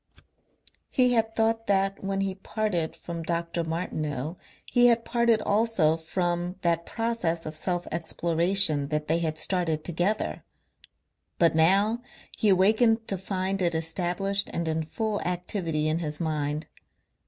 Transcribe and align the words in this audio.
He 0.89 1.13
had 1.13 1.35
thought 1.35 1.67
that 1.67 2.03
when 2.03 2.21
he 2.21 2.33
parted 2.33 2.95
from 2.95 3.21
Dr. 3.21 3.63
Martineau 3.63 4.35
he 4.65 4.87
had 4.87 5.05
parted 5.05 5.43
also 5.43 5.95
from 5.95 6.55
that 6.63 6.87
process 6.87 7.45
of 7.45 7.53
self 7.53 7.87
exploration 7.91 8.87
that 8.87 9.07
they 9.07 9.19
had 9.19 9.37
started 9.37 9.83
together, 9.83 10.43
but 11.37 11.53
now 11.53 12.01
he 12.35 12.49
awakened 12.49 13.07
to 13.09 13.15
find 13.19 13.61
it 13.61 13.75
established 13.75 14.49
and 14.51 14.67
in 14.67 14.81
full 14.81 15.21
activity 15.21 15.87
in 15.87 15.99
his 15.99 16.19
mind. 16.19 16.65